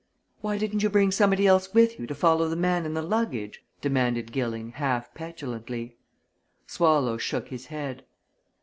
"Why 0.39 0.57
didn't 0.57 0.81
you 0.81 0.89
bring 0.89 1.11
somebody 1.11 1.45
else 1.45 1.75
with 1.75 1.99
you, 1.99 2.07
to 2.07 2.15
follow 2.15 2.49
the 2.49 2.55
man 2.55 2.87
and 2.87 2.97
the 2.97 3.03
luggage?" 3.03 3.61
demanded 3.81 4.31
Gilling, 4.31 4.71
half 4.71 5.13
petulantly. 5.13 5.95
Swallow 6.65 7.17
shook 7.19 7.49
his 7.49 7.67
head. 7.67 8.03